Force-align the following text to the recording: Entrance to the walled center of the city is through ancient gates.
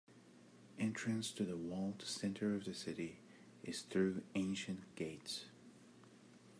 Entrance 0.79 1.29
to 1.29 1.43
the 1.45 1.55
walled 1.55 2.01
center 2.01 2.55
of 2.55 2.65
the 2.65 2.73
city 2.73 3.19
is 3.63 3.83
through 3.83 4.23
ancient 4.33 4.79
gates. 4.95 5.45